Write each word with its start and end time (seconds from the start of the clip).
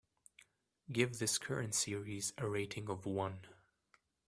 Give 0.91 1.19
this 1.19 1.37
current 1.37 1.75
series 1.75 2.33
a 2.39 2.49
rating 2.49 2.89
of 2.89 3.05
one. 3.05 3.41